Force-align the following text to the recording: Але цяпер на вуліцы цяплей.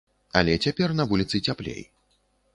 Але 0.39 0.55
цяпер 0.65 0.95
на 1.01 1.07
вуліцы 1.13 1.43
цяплей. 1.51 1.81